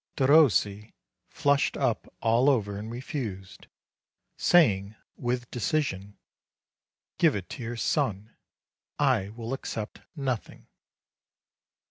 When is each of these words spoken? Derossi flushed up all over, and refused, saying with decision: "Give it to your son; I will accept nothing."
Derossi 0.17 0.95
flushed 1.29 1.77
up 1.77 2.11
all 2.23 2.49
over, 2.49 2.75
and 2.75 2.89
refused, 2.89 3.67
saying 4.35 4.95
with 5.15 5.51
decision: 5.51 6.17
"Give 7.19 7.35
it 7.35 7.49
to 7.49 7.61
your 7.61 7.77
son; 7.77 8.35
I 8.97 9.29
will 9.29 9.53
accept 9.53 10.01
nothing." 10.15 10.65